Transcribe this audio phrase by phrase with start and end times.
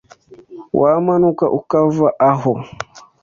[0.81, 2.53] Wamanuka ukava aho?